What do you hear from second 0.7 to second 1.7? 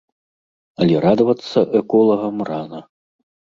Але радавацца